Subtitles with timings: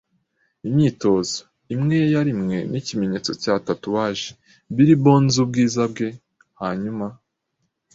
[0.67, 1.37] imyitozo.
[1.75, 4.25] Imwe yari imwe nikimenyetso cya tatouage,
[4.75, 6.07] “Billy Bones ubwiza bwe”;
[6.61, 7.07] hanyuma